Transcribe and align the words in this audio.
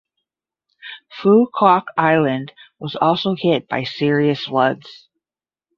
Phu 1.15 1.45
Quoc 1.53 1.83
island 1.95 2.53
was 2.79 2.95
also 2.95 3.35
hit 3.35 3.67
by 3.69 3.83
serious 3.83 4.45
floods. 4.45 5.07